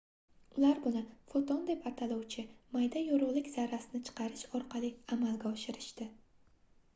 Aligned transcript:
ular 0.59 0.77
buni 0.85 1.01
foton 1.33 1.59
deb 1.67 1.85
ataluvchi 1.89 2.45
mayda 2.77 3.03
yorugʻlik 3.09 3.51
zarrasini 3.57 4.03
chiqarish 4.09 4.57
orqali 4.61 4.91
amalga 5.19 5.51
oshirishdi 5.53 6.11